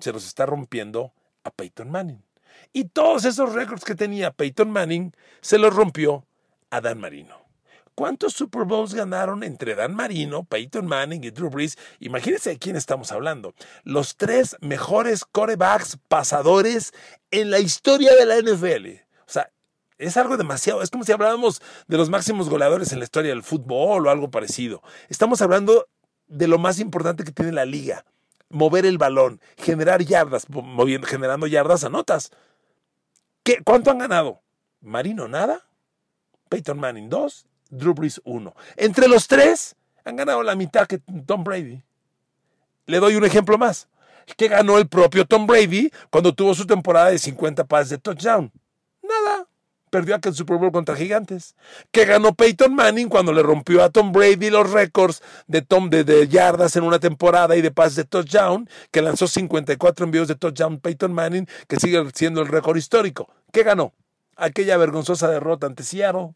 se 0.00 0.12
los 0.12 0.26
está 0.26 0.44
rompiendo 0.44 1.12
a 1.44 1.50
Peyton 1.50 1.88
Manning. 1.88 2.24
Y 2.72 2.86
todos 2.86 3.24
esos 3.24 3.52
récords 3.52 3.84
que 3.84 3.94
tenía 3.94 4.32
Peyton 4.32 4.70
Manning 4.72 5.14
se 5.40 5.58
los 5.58 5.72
rompió 5.72 6.26
a 6.70 6.80
Dan 6.80 6.98
Marino. 6.98 7.49
¿Cuántos 7.94 8.32
Super 8.32 8.64
Bowls 8.64 8.94
ganaron 8.94 9.42
entre 9.42 9.74
Dan 9.74 9.94
Marino, 9.94 10.44
Peyton 10.44 10.86
Manning 10.86 11.24
y 11.24 11.30
Drew 11.30 11.50
Brees? 11.50 11.76
Imagínense 11.98 12.50
de 12.50 12.58
quién 12.58 12.76
estamos 12.76 13.12
hablando. 13.12 13.54
Los 13.84 14.16
tres 14.16 14.56
mejores 14.60 15.24
corebacks 15.24 15.98
pasadores 16.08 16.92
en 17.30 17.50
la 17.50 17.58
historia 17.58 18.14
de 18.14 18.26
la 18.26 18.38
NFL. 18.38 19.02
O 19.26 19.30
sea, 19.30 19.50
es 19.98 20.16
algo 20.16 20.36
demasiado. 20.36 20.82
Es 20.82 20.90
como 20.90 21.04
si 21.04 21.12
habláramos 21.12 21.60
de 21.88 21.96
los 21.96 22.08
máximos 22.08 22.48
goleadores 22.48 22.92
en 22.92 23.00
la 23.00 23.04
historia 23.04 23.30
del 23.30 23.42
fútbol 23.42 24.06
o 24.06 24.10
algo 24.10 24.30
parecido. 24.30 24.82
Estamos 25.08 25.42
hablando 25.42 25.88
de 26.26 26.48
lo 26.48 26.58
más 26.58 26.78
importante 26.80 27.24
que 27.24 27.32
tiene 27.32 27.52
la 27.52 27.64
liga 27.64 28.04
mover 28.50 28.84
el 28.84 28.98
balón, 28.98 29.40
generar 29.56 30.02
yardas, 30.02 30.46
generando 31.06 31.46
yardas, 31.46 31.84
anotas. 31.84 32.30
¿Qué, 33.42 33.62
¿Cuánto 33.64 33.90
han 33.90 33.98
ganado? 33.98 34.42
Marino 34.80 35.28
nada, 35.28 35.66
Peyton 36.48 36.78
Manning 36.78 37.08
2, 37.08 37.46
Drew 37.70 37.94
Brees 37.94 38.20
1. 38.24 38.54
Entre 38.76 39.08
los 39.08 39.26
tres 39.26 39.76
han 40.04 40.16
ganado 40.16 40.42
la 40.42 40.54
mitad 40.54 40.86
que 40.86 40.98
Tom 41.26 41.44
Brady. 41.44 41.82
Le 42.86 42.98
doy 42.98 43.16
un 43.16 43.24
ejemplo 43.24 43.58
más. 43.58 43.88
¿Qué 44.36 44.48
ganó 44.48 44.78
el 44.78 44.88
propio 44.88 45.24
Tom 45.24 45.46
Brady 45.46 45.90
cuando 46.10 46.34
tuvo 46.34 46.54
su 46.54 46.66
temporada 46.66 47.10
de 47.10 47.18
50 47.18 47.64
pases 47.64 47.90
de 47.90 47.98
touchdown? 47.98 48.52
Nada 49.02 49.46
perdió 49.90 50.14
aquel 50.14 50.34
Super 50.34 50.56
Bowl 50.56 50.72
contra 50.72 50.96
Gigantes. 50.96 51.54
Que 51.90 52.06
ganó 52.06 52.32
Peyton 52.34 52.74
Manning 52.74 53.08
cuando 53.08 53.32
le 53.32 53.42
rompió 53.42 53.82
a 53.82 53.90
Tom 53.90 54.12
Brady 54.12 54.48
los 54.48 54.70
récords 54.70 55.22
de, 55.46 55.62
Tom, 55.62 55.90
de, 55.90 56.28
yardas 56.28 56.76
en 56.76 56.84
una 56.84 56.98
temporada 56.98 57.56
y 57.56 57.60
de 57.60 57.70
pases 57.70 57.96
de 57.96 58.04
touchdown, 58.04 58.68
que 58.90 59.02
lanzó 59.02 59.26
54 59.26 60.04
envíos 60.04 60.28
de 60.28 60.36
touchdown 60.36 60.78
Peyton 60.78 61.12
Manning, 61.12 61.46
que 61.68 61.78
sigue 61.78 62.02
siendo 62.14 62.40
el 62.40 62.48
récord 62.48 62.76
histórico. 62.76 63.28
¿Qué 63.52 63.62
ganó? 63.62 63.92
Aquella 64.36 64.76
vergonzosa 64.78 65.28
derrota 65.28 65.66
ante 65.66 65.82
Seattle. 65.82 66.34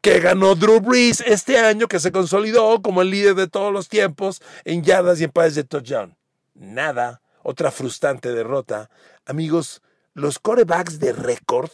Que 0.00 0.20
ganó 0.20 0.54
Drew 0.54 0.80
Brees 0.80 1.20
este 1.20 1.58
año, 1.58 1.88
que 1.88 2.00
se 2.00 2.12
consolidó 2.12 2.80
como 2.82 3.02
el 3.02 3.10
líder 3.10 3.34
de 3.34 3.48
todos 3.48 3.72
los 3.72 3.88
tiempos 3.88 4.40
en 4.64 4.82
yardas 4.82 5.20
y 5.20 5.24
en 5.24 5.30
pases 5.30 5.54
de 5.54 5.64
touchdown. 5.64 6.16
Nada. 6.54 7.22
Otra 7.42 7.70
frustrante 7.70 8.32
derrota. 8.32 8.90
Amigos, 9.24 9.82
los 10.14 10.38
corebacks 10.38 10.98
de 10.98 11.12
récord 11.12 11.70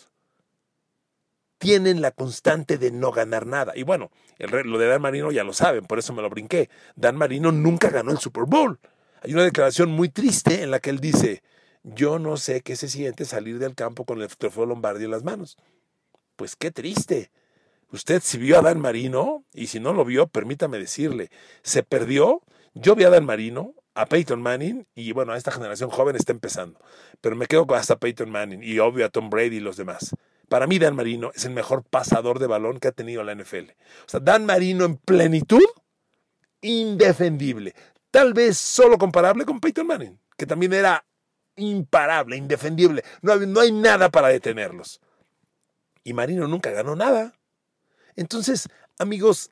tienen 1.58 2.00
la 2.00 2.10
constante 2.10 2.78
de 2.78 2.90
no 2.90 3.10
ganar 3.12 3.46
nada. 3.46 3.72
Y 3.74 3.82
bueno, 3.82 4.10
el, 4.38 4.50
lo 4.50 4.78
de 4.78 4.86
Dan 4.86 5.02
Marino 5.02 5.32
ya 5.32 5.44
lo 5.44 5.52
saben, 5.52 5.84
por 5.84 5.98
eso 5.98 6.12
me 6.12 6.22
lo 6.22 6.30
brinqué. 6.30 6.70
Dan 6.94 7.16
Marino 7.16 7.50
nunca 7.52 7.90
ganó 7.90 8.12
el 8.12 8.18
Super 8.18 8.44
Bowl. 8.44 8.78
Hay 9.22 9.32
una 9.34 9.44
declaración 9.44 9.90
muy 9.90 10.08
triste 10.08 10.62
en 10.62 10.70
la 10.70 10.80
que 10.80 10.90
él 10.90 11.00
dice, 11.00 11.42
yo 11.82 12.18
no 12.18 12.36
sé 12.36 12.60
qué 12.60 12.76
se 12.76 12.88
siente 12.88 13.24
salir 13.24 13.58
del 13.58 13.74
campo 13.74 14.04
con 14.04 14.20
el 14.20 14.28
trofeo 14.36 14.66
Lombardi 14.66 15.04
en 15.04 15.10
las 15.10 15.24
manos. 15.24 15.56
Pues 16.36 16.56
qué 16.56 16.70
triste. 16.70 17.30
Usted 17.90 18.20
si 18.22 18.38
vio 18.38 18.58
a 18.58 18.62
Dan 18.62 18.80
Marino, 18.80 19.44
y 19.52 19.68
si 19.68 19.80
no 19.80 19.92
lo 19.92 20.04
vio, 20.04 20.26
permítame 20.26 20.78
decirle, 20.78 21.30
se 21.62 21.82
perdió. 21.82 22.42
Yo 22.74 22.94
vi 22.94 23.04
a 23.04 23.10
Dan 23.10 23.24
Marino, 23.24 23.74
a 23.94 24.06
Peyton 24.06 24.42
Manning, 24.42 24.86
y 24.94 25.12
bueno, 25.12 25.32
a 25.32 25.36
esta 25.36 25.52
generación 25.52 25.90
joven 25.90 26.16
está 26.16 26.32
empezando. 26.32 26.80
Pero 27.20 27.36
me 27.36 27.46
quedo 27.46 27.66
hasta 27.74 27.96
Peyton 27.96 28.30
Manning, 28.30 28.62
y 28.62 28.78
obvio 28.80 29.06
a 29.06 29.08
Tom 29.08 29.30
Brady 29.30 29.56
y 29.56 29.60
los 29.60 29.76
demás. 29.76 30.14
Para 30.48 30.66
mí, 30.66 30.78
Dan 30.78 30.94
Marino 30.96 31.30
es 31.34 31.44
el 31.44 31.52
mejor 31.52 31.84
pasador 31.84 32.38
de 32.38 32.46
balón 32.46 32.78
que 32.78 32.88
ha 32.88 32.92
tenido 32.92 33.24
la 33.24 33.34
NFL. 33.34 33.70
O 34.06 34.08
sea, 34.08 34.20
Dan 34.20 34.46
Marino 34.46 34.84
en 34.84 34.96
plenitud, 34.96 35.64
indefendible. 36.60 37.74
Tal 38.10 38.34
vez 38.34 38.58
solo 38.58 38.98
comparable 38.98 39.44
con 39.44 39.60
Peyton 39.60 39.86
Manning, 39.86 40.18
que 40.36 40.46
también 40.46 40.72
era 40.72 41.04
imparable, 41.56 42.36
indefendible. 42.36 43.02
No 43.22 43.36
no 43.36 43.60
hay 43.60 43.72
nada 43.72 44.10
para 44.10 44.28
detenerlos. 44.28 45.00
Y 46.04 46.12
Marino 46.12 46.46
nunca 46.46 46.70
ganó 46.70 46.94
nada. 46.94 47.35
Entonces, 48.16 48.68
amigos, 48.98 49.50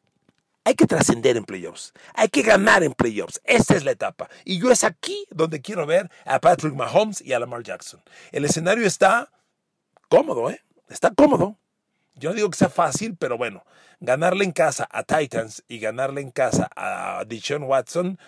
hay 0.65 0.75
que 0.75 0.87
trascender 0.87 1.37
en 1.37 1.45
playoffs. 1.45 1.93
Hay 2.15 2.29
que 2.29 2.43
ganar 2.43 2.83
en 2.83 2.95
playoffs. 2.95 3.41
Esta 3.45 3.75
es 3.77 3.85
la 3.85 3.91
etapa. 3.93 4.29
Y 4.45 4.59
yo 4.59 4.71
es 4.71 4.83
aquí 4.83 5.27
donde 5.31 5.61
quiero 5.61 5.87
ver 5.87 6.11
a 6.25 6.41
Patrick 6.41 6.75
Mahomes 6.75 7.21
y 7.21 7.35
a 7.35 7.39
Lamar 7.39 7.63
Jackson. 7.63 8.03
El 8.33 8.47
escenario 8.47 8.87
está 8.87 9.31
cómodo, 10.09 10.51
¿eh? 10.51 10.63
está 10.89 11.11
cómodo. 11.11 11.59
Yo 12.15 12.33
digo 12.33 12.49
que 12.49 12.57
sea 12.57 12.71
fácil, 12.71 13.17
pero 13.17 13.37
bueno, 13.37 13.65
ganarle 14.01 14.45
en 14.45 14.53
casa 14.53 14.89
a 14.91 15.03
Titans 15.03 15.65
y 15.69 15.81
ganarle 15.81 16.21
en 16.21 16.31
casa 16.31 16.71
a 16.77 17.25
Deshaun 17.27 17.65
Watson, 17.65 18.19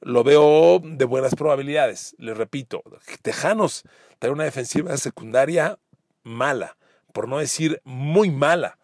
lo 0.00 0.24
veo 0.24 0.80
de 0.82 1.04
buenas 1.04 1.34
probabilidades. 1.34 2.14
Les 2.18 2.36
repito, 2.36 2.82
Tejanos 3.22 3.84
trae 4.18 4.32
una 4.32 4.44
defensiva 4.44 4.96
secundaria 4.96 5.78
mala, 6.22 6.76
por 7.12 7.28
no 7.28 7.38
decir 7.38 7.80
muy 7.84 8.30
mala. 8.30 8.78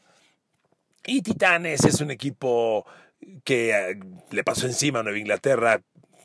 Y 1.07 1.23
Titanes 1.23 1.85
es 1.85 2.01
un 2.01 2.11
equipo 2.11 2.87
que 3.45 3.71
eh, 3.71 3.99
le 4.31 4.45
pasó 4.45 4.67
encima 4.67 5.01
a 5.01 5.03
Nueva 5.03 5.19
Inglaterra 5.19 5.83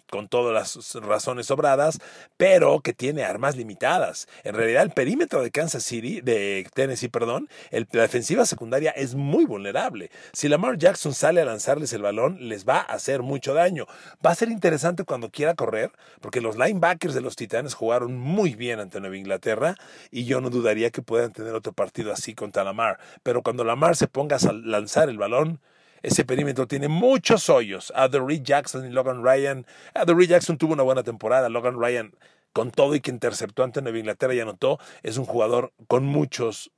con 0.09 0.27
todas 0.27 0.53
las 0.53 0.95
razones 0.95 1.47
sobradas, 1.47 1.99
pero 2.37 2.81
que 2.81 2.93
tiene 2.93 3.23
armas 3.23 3.55
limitadas. 3.55 4.27
En 4.43 4.55
realidad, 4.55 4.83
el 4.83 4.91
perímetro 4.91 5.41
de 5.41 5.51
Kansas 5.51 5.83
City, 5.83 6.21
de 6.21 6.67
Tennessee, 6.73 7.09
perdón, 7.09 7.49
la 7.71 8.01
defensiva 8.01 8.45
secundaria 8.45 8.91
es 8.91 9.15
muy 9.15 9.45
vulnerable. 9.45 10.09
Si 10.33 10.47
Lamar 10.47 10.77
Jackson 10.77 11.13
sale 11.13 11.41
a 11.41 11.45
lanzarles 11.45 11.93
el 11.93 12.01
balón, 12.01 12.37
les 12.49 12.67
va 12.67 12.77
a 12.77 12.93
hacer 12.93 13.21
mucho 13.21 13.53
daño. 13.53 13.85
Va 14.25 14.31
a 14.31 14.35
ser 14.35 14.49
interesante 14.49 15.03
cuando 15.03 15.29
quiera 15.29 15.55
correr, 15.55 15.91
porque 16.21 16.41
los 16.41 16.57
linebackers 16.57 17.13
de 17.13 17.21
los 17.21 17.35
Titanes 17.35 17.73
jugaron 17.73 18.17
muy 18.17 18.55
bien 18.55 18.79
ante 18.79 18.99
Nueva 18.99 19.17
Inglaterra 19.17 19.75
y 20.11 20.25
yo 20.25 20.41
no 20.41 20.49
dudaría 20.49 20.89
que 20.91 21.01
puedan 21.01 21.31
tener 21.31 21.53
otro 21.53 21.73
partido 21.73 22.11
así 22.11 22.33
contra 22.33 22.63
Lamar. 22.63 22.99
Pero 23.23 23.43
cuando 23.43 23.63
Lamar 23.63 23.95
se 23.95 24.07
ponga 24.07 24.37
a 24.37 24.53
lanzar 24.53 25.09
el 25.09 25.17
balón, 25.17 25.59
ese 26.03 26.25
perímetro 26.25 26.67
tiene 26.67 26.87
muchos 26.87 27.49
hoyos. 27.49 27.93
Reed 27.95 28.43
Jackson 28.43 28.85
y 28.85 28.89
Logan 28.89 29.23
Ryan. 29.23 29.65
Reed 29.93 30.29
Jackson 30.29 30.57
tuvo 30.57 30.73
una 30.73 30.83
buena 30.83 31.03
temporada. 31.03 31.49
Logan 31.49 31.79
Ryan, 31.79 32.13
con 32.53 32.71
todo 32.71 32.95
y 32.95 33.01
que 33.01 33.11
interceptó 33.11 33.63
ante 33.63 33.81
Nueva 33.81 33.99
Inglaterra 33.99 34.33
y 34.33 34.39
anotó, 34.39 34.79
es 35.03 35.17
un 35.17 35.25
jugador 35.25 35.73
con 35.87 36.05
muchos 36.05 36.71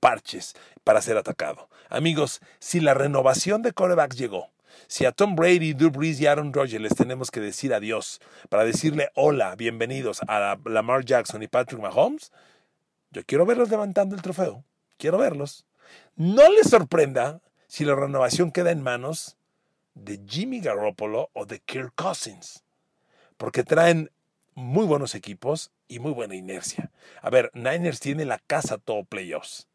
parches 0.00 0.54
para 0.84 1.00
ser 1.02 1.16
atacado. 1.16 1.68
Amigos, 1.88 2.40
si 2.58 2.80
la 2.80 2.94
renovación 2.94 3.62
de 3.62 3.72
corebacks 3.72 4.16
llegó, 4.16 4.50
si 4.86 5.04
a 5.04 5.12
Tom 5.12 5.36
Brady, 5.36 5.74
Drew 5.74 5.90
Brees 5.90 6.20
y 6.20 6.26
Aaron 6.26 6.52
Rodgers 6.52 6.82
les 6.82 6.94
tenemos 6.94 7.30
que 7.30 7.40
decir 7.40 7.74
adiós 7.74 8.20
para 8.48 8.64
decirle 8.64 9.10
hola, 9.14 9.54
bienvenidos 9.56 10.20
a 10.28 10.58
Lamar 10.64 11.04
Jackson 11.04 11.42
y 11.42 11.48
Patrick 11.48 11.80
Mahomes, 11.80 12.32
yo 13.10 13.22
quiero 13.26 13.44
verlos 13.44 13.68
levantando 13.70 14.14
el 14.14 14.22
trofeo. 14.22 14.64
Quiero 14.96 15.18
verlos. 15.18 15.66
No 16.16 16.50
les 16.50 16.70
sorprenda 16.70 17.40
si 17.72 17.86
la 17.86 17.94
renovación 17.94 18.50
queda 18.52 18.70
en 18.70 18.82
manos 18.82 19.38
de 19.94 20.20
Jimmy 20.28 20.60
Garoppolo 20.60 21.30
o 21.32 21.46
de 21.46 21.58
Kirk 21.60 21.94
Cousins, 21.94 22.64
porque 23.38 23.64
traen 23.64 24.10
muy 24.52 24.84
buenos 24.84 25.14
equipos 25.14 25.70
y 25.88 25.98
muy 25.98 26.12
buena 26.12 26.34
inercia. 26.34 26.90
A 27.22 27.30
ver, 27.30 27.50
Niners 27.54 27.98
tiene 27.98 28.26
la 28.26 28.38
casa 28.40 28.76
todo 28.76 29.04
playoffs 29.04 29.68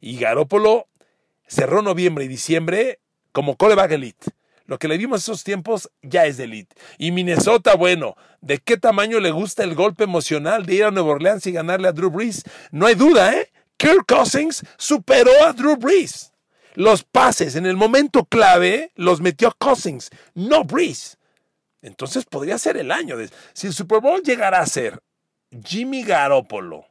y 0.00 0.18
Garoppolo 0.18 0.88
cerró 1.46 1.80
noviembre 1.80 2.24
y 2.24 2.28
diciembre 2.28 2.98
como 3.30 3.56
coreback 3.56 3.92
elite. 3.92 4.32
Lo 4.66 4.80
que 4.80 4.88
le 4.88 4.98
vimos 4.98 5.22
esos 5.22 5.44
tiempos 5.44 5.92
ya 6.02 6.26
es 6.26 6.40
elite. 6.40 6.74
Y 6.98 7.12
Minnesota, 7.12 7.76
bueno, 7.76 8.16
¿de 8.40 8.58
qué 8.58 8.78
tamaño 8.78 9.20
le 9.20 9.30
gusta 9.30 9.62
el 9.62 9.76
golpe 9.76 10.02
emocional 10.02 10.66
de 10.66 10.74
ir 10.74 10.84
a 10.86 10.90
Nueva 10.90 11.12
Orleans 11.12 11.46
y 11.46 11.52
ganarle 11.52 11.86
a 11.86 11.92
Drew 11.92 12.10
Brees? 12.10 12.42
No 12.72 12.86
hay 12.86 12.96
duda, 12.96 13.32
¿eh? 13.32 13.52
Kirk 13.76 14.06
Cousins 14.08 14.64
superó 14.76 15.30
a 15.44 15.52
Drew 15.52 15.76
Brees. 15.76 16.33
Los 16.74 17.04
pases 17.04 17.54
en 17.54 17.66
el 17.66 17.76
momento 17.76 18.24
clave 18.24 18.90
los 18.96 19.20
metió 19.20 19.54
Cousins, 19.58 20.10
no 20.34 20.64
Breeze. 20.64 21.16
Entonces 21.82 22.24
podría 22.24 22.58
ser 22.58 22.76
el 22.76 22.90
año. 22.90 23.16
De, 23.16 23.30
si 23.52 23.68
el 23.68 23.72
Super 23.72 24.00
Bowl 24.00 24.22
llegara 24.22 24.58
a 24.58 24.66
ser 24.66 25.00
Jimmy 25.64 26.02
Garoppolo 26.02 26.86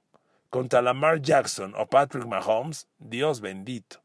contra 0.50 0.82
Lamar 0.82 1.22
Jackson 1.22 1.74
o 1.78 1.86
Patrick 1.86 2.26
Mahomes, 2.26 2.88
Dios 2.98 3.42
bendito. 3.42 4.02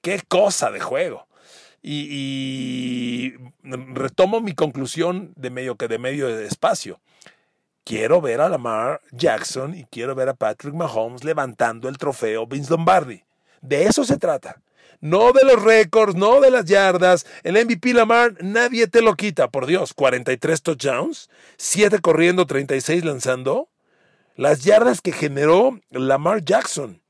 Qué 0.00 0.20
cosa 0.26 0.70
de 0.72 0.80
juego. 0.80 1.28
Y, 1.80 3.34
retomo 3.62 4.40
mi 4.40 4.52
conclusión 4.52 5.32
de 5.36 5.50
medio 5.50 5.76
que 5.76 5.86
de 5.86 5.98
medio 5.98 6.26
de 6.26 6.46
espacio. 6.46 7.00
Quiero 7.84 8.20
ver 8.20 8.40
a 8.40 8.48
Lamar 8.48 9.00
Jackson 9.12 9.76
y 9.76 9.84
quiero 9.84 10.16
ver 10.16 10.28
a 10.28 10.34
Patrick 10.34 10.74
Mahomes 10.74 11.22
levantando 11.22 11.88
el 11.88 11.98
trofeo 11.98 12.46
Vince 12.46 12.70
Lombardi. 12.70 13.22
De 13.60 13.84
eso 13.84 14.04
se 14.04 14.18
trata 14.18 14.60
no 15.00 15.32
de 15.32 15.44
los 15.44 15.62
récords, 15.62 16.14
no 16.16 16.40
de 16.40 16.50
las 16.50 16.64
yardas. 16.64 17.26
El 17.44 17.54
MVP 17.64 17.94
Lamar, 17.94 18.34
nadie 18.40 18.86
te 18.88 19.00
lo 19.00 19.14
quita, 19.14 19.48
por 19.48 19.66
Dios. 19.66 19.94
43 19.94 20.62
touchdowns, 20.62 21.30
7 21.56 22.00
corriendo, 22.00 22.46
36 22.46 23.04
lanzando. 23.04 23.68
Las 24.34 24.64
yardas 24.64 25.00
que 25.00 25.12
generó 25.12 25.80
Lamar 25.90 26.44
Jackson. 26.44 27.00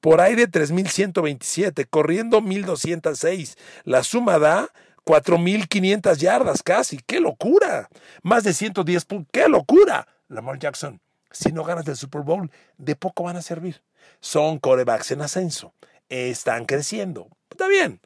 Por 0.00 0.20
aire 0.20 0.46
3127, 0.46 1.86
corriendo 1.86 2.40
1206. 2.40 3.56
La 3.84 4.04
suma 4.04 4.38
da 4.38 4.70
4.500 5.04 6.16
yardas 6.18 6.62
casi. 6.62 6.98
¡Qué 6.98 7.18
locura! 7.20 7.88
Más 8.22 8.44
de 8.44 8.52
110 8.52 9.04
puntos. 9.04 9.28
¡Qué 9.32 9.48
locura! 9.48 10.06
Lamar 10.28 10.58
Jackson, 10.58 11.00
si 11.30 11.50
no 11.50 11.64
ganas 11.64 11.88
el 11.88 11.96
Super 11.96 12.22
Bowl, 12.22 12.50
de 12.76 12.94
poco 12.94 13.24
van 13.24 13.36
a 13.36 13.42
servir. 13.42 13.82
Son 14.20 14.58
corebacks 14.58 15.10
en 15.10 15.22
ascenso 15.22 15.72
están 16.08 16.64
creciendo. 16.64 17.28
Está 17.50 17.68
bien, 17.68 18.00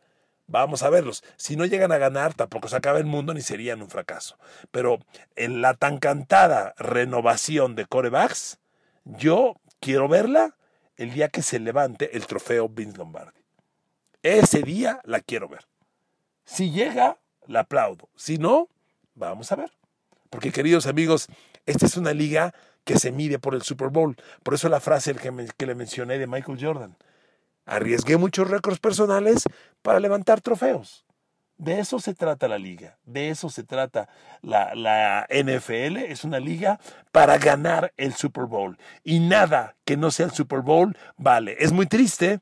vamos 0.47 0.83
a 0.83 0.91
verlos. 0.91 1.25
Si 1.37 1.57
no 1.57 1.65
llegan 1.65 1.93
a 1.93 1.99
ganar, 1.99 2.35
tampoco 2.35 2.69
se 2.69 2.77
acaba 2.77 2.99
el 2.99 3.07
mundo 3.07 3.35
ni 3.35 3.41
serían 3.41 3.83
un 3.83 3.91
fracaso. 3.91 4.39
Pero 4.71 4.99
en 5.37 5.63
la 5.63 5.75
tan 5.75 5.99
cantada 5.99 6.75
renovación 6.77 7.75
de 7.75 7.87
corebacks, 7.87 8.59
yo 9.05 9.57
quiero 9.81 10.09
verla 10.09 10.57
el 10.97 11.13
día 11.13 11.29
que 11.29 11.43
se 11.43 11.59
levante 11.59 12.17
el 12.17 12.27
trofeo 12.27 12.69
Vince 12.69 12.99
Lombardi. 12.99 13.41
Ese 14.23 14.63
día 14.63 15.01
la 15.05 15.21
quiero 15.21 15.49
ver. 15.49 15.67
Si 16.45 16.71
llega, 16.71 17.19
la 17.47 17.61
aplaudo. 17.61 18.09
Si 18.15 18.39
no, 18.39 18.69
vamos 19.15 19.51
a 19.51 19.57
ver. 19.57 19.73
Porque 20.31 20.53
queridos 20.53 20.87
amigos, 20.87 21.29
esta 21.67 21.87
es 21.87 21.97
una 21.97 22.13
liga 22.13 22.55
que 22.85 22.99
se 22.99 23.13
mide 23.13 23.39
por 23.39 23.55
el 23.55 23.63
Super 23.63 23.89
Bowl. 23.89 24.17
Por 24.43 24.55
eso 24.55 24.69
la 24.69 24.81
frase 24.81 25.15
que, 25.15 25.49
que 25.57 25.67
le 25.67 25.75
mencioné 25.75 26.19
de 26.19 26.27
Michael 26.27 26.59
Jordan. 26.61 26.97
Arriesgué 27.67 28.17
muchos 28.17 28.49
récords 28.49 28.81
personales 28.81 29.45
para 29.83 30.01
levantar 30.01 30.41
trofeos. 30.41 31.05
De 31.59 31.79
eso 31.79 32.01
se 32.01 32.15
trata 32.15 32.49
la 32.49 32.59
liga, 32.59 32.99
de 33.05 33.31
eso 33.31 33.49
se 33.49 33.63
trata 33.63 34.09
la, 34.41 34.75
la, 34.75 35.29
NFL, 35.31 35.99
es 35.99 36.25
una 36.25 36.41
liga 36.41 36.81
para 37.13 37.39
ganar 37.39 37.93
el 37.97 38.15
Super 38.15 38.47
Bowl. 38.47 38.77
Y 39.05 39.21
nada 39.21 39.77
que 39.85 39.97
no 39.97 40.11
sea 40.11 40.27
el 40.27 40.33
Super 40.33 40.61
Bowl 40.61 40.97
vale. 41.17 41.57
Es 41.61 41.71
muy 41.71 41.87
triste 41.87 42.41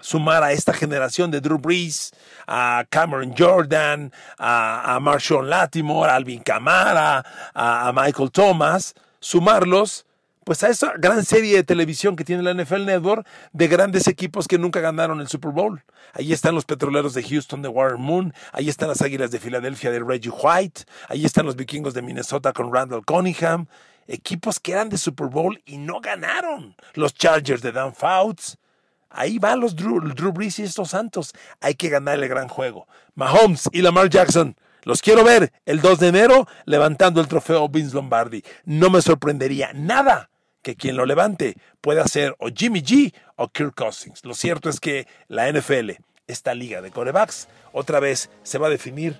sumar 0.00 0.42
a 0.42 0.52
esta 0.52 0.72
generación 0.72 1.30
de 1.30 1.40
Drew 1.40 1.58
Brees, 1.58 2.10
a 2.48 2.84
Cameron 2.90 3.32
Jordan, 3.36 4.12
a, 4.38 4.96
a 4.96 4.98
Marshawn 4.98 5.48
Latimore, 5.48 6.10
a 6.10 6.16
Alvin 6.16 6.42
Kamara, 6.42 7.24
a 7.54 7.92
Michael 7.94 8.32
Thomas, 8.32 8.94
sumarlos 9.20 10.05
pues 10.46 10.62
a 10.62 10.68
esa 10.68 10.92
gran 10.96 11.24
serie 11.24 11.56
de 11.56 11.64
televisión 11.64 12.14
que 12.14 12.22
tiene 12.22 12.40
la 12.40 12.54
NFL 12.54 12.84
Network 12.84 13.26
de 13.52 13.66
grandes 13.66 14.06
equipos 14.06 14.46
que 14.46 14.58
nunca 14.58 14.78
ganaron 14.78 15.20
el 15.20 15.26
Super 15.26 15.50
Bowl. 15.50 15.82
Ahí 16.12 16.32
están 16.32 16.54
los 16.54 16.64
petroleros 16.64 17.14
de 17.14 17.24
Houston 17.24 17.62
de 17.62 17.68
Warren 17.68 18.00
Moon, 18.00 18.32
ahí 18.52 18.68
están 18.68 18.86
las 18.86 19.02
águilas 19.02 19.32
de 19.32 19.40
Filadelfia 19.40 19.90
de 19.90 19.98
Reggie 19.98 20.30
White, 20.30 20.82
ahí 21.08 21.24
están 21.24 21.46
los 21.46 21.56
vikingos 21.56 21.94
de 21.94 22.02
Minnesota 22.02 22.52
con 22.52 22.72
Randall 22.72 23.04
Cunningham, 23.04 23.66
equipos 24.06 24.60
que 24.60 24.70
eran 24.70 24.88
de 24.88 24.98
Super 24.98 25.26
Bowl 25.26 25.60
y 25.66 25.78
no 25.78 26.00
ganaron. 26.00 26.76
Los 26.94 27.12
Chargers 27.14 27.60
de 27.60 27.72
Dan 27.72 27.92
Fouts. 27.92 28.56
Ahí 29.10 29.40
van 29.40 29.58
los 29.58 29.74
Drew, 29.74 29.98
Drew 29.98 30.30
Brees 30.30 30.60
y 30.60 30.62
estos 30.62 30.90
Santos. 30.90 31.32
Hay 31.60 31.74
que 31.74 31.88
ganar 31.88 32.20
el 32.20 32.28
gran 32.28 32.46
juego. 32.46 32.86
Mahomes 33.16 33.68
y 33.72 33.82
Lamar 33.82 34.10
Jackson 34.10 34.54
los 34.84 35.02
quiero 35.02 35.24
ver 35.24 35.52
el 35.64 35.80
2 35.80 35.98
de 35.98 36.06
enero 36.06 36.46
levantando 36.66 37.20
el 37.20 37.26
trofeo 37.26 37.68
Vince 37.68 37.96
Lombardi. 37.96 38.44
No 38.64 38.90
me 38.90 39.02
sorprendería 39.02 39.72
nada 39.74 40.30
que 40.66 40.74
quien 40.74 40.96
lo 40.96 41.06
levante 41.06 41.56
pueda 41.80 42.08
ser 42.08 42.34
o 42.40 42.48
Jimmy 42.48 42.82
G 42.82 43.14
o 43.36 43.46
Kirk 43.46 43.72
Cousins. 43.76 44.24
Lo 44.24 44.34
cierto 44.34 44.68
es 44.68 44.80
que 44.80 45.06
la 45.28 45.48
NFL, 45.48 45.90
esta 46.26 46.54
liga 46.54 46.82
de 46.82 46.90
corebacks, 46.90 47.46
otra 47.72 48.00
vez 48.00 48.30
se 48.42 48.58
va 48.58 48.66
a 48.66 48.70
definir 48.70 49.16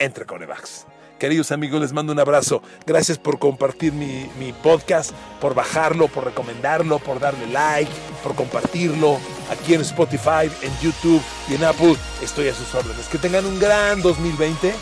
entre 0.00 0.26
corebacks. 0.26 0.88
Queridos 1.20 1.52
amigos, 1.52 1.80
les 1.80 1.92
mando 1.92 2.12
un 2.12 2.18
abrazo. 2.18 2.60
Gracias 2.86 3.18
por 3.18 3.38
compartir 3.38 3.92
mi, 3.92 4.28
mi, 4.36 4.52
podcast, 4.52 5.12
por 5.40 5.54
bajarlo, 5.54 6.08
por 6.08 6.24
recomendarlo, 6.24 6.98
por 6.98 7.20
darle 7.20 7.46
like, 7.46 7.92
por 8.24 8.34
compartirlo 8.34 9.20
aquí 9.48 9.74
en 9.74 9.82
Spotify, 9.82 10.50
en 10.60 10.76
YouTube 10.82 11.22
y 11.48 11.54
en 11.54 11.62
Apple. 11.62 11.94
Estoy 12.20 12.48
a 12.48 12.54
sus 12.54 12.74
órdenes. 12.74 13.06
Que 13.06 13.18
tengan 13.18 13.46
un 13.46 13.60
gran 13.60 14.02
2020 14.02 14.74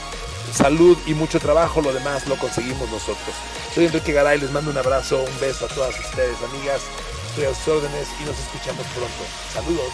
salud 0.52 0.96
y 1.06 1.14
mucho 1.14 1.38
trabajo, 1.40 1.80
lo 1.80 1.92
demás 1.92 2.26
lo 2.26 2.36
conseguimos 2.36 2.90
nosotros. 2.90 3.34
Soy 3.78 3.86
Enrique 3.86 4.12
Garay, 4.12 4.40
les 4.40 4.50
mando 4.50 4.72
un 4.72 4.76
abrazo, 4.76 5.22
un 5.22 5.40
beso 5.40 5.66
a 5.66 5.68
todas 5.68 5.96
ustedes, 6.00 6.36
amigas. 6.42 6.82
Estoy 7.28 7.44
a 7.44 7.54
sus 7.54 7.68
órdenes 7.68 8.08
y 8.20 8.24
nos 8.24 8.36
escuchamos 8.36 8.84
pronto. 8.88 9.24
Saludos. 9.54 9.92